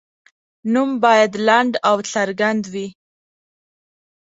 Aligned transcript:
نوم 0.73 0.89
باید 1.03 1.31
لنډ 1.47 1.73
او 1.89 1.97
څرګند 2.13 2.63
وي. 2.73 2.87